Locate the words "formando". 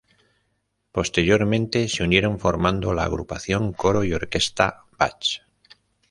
2.39-2.91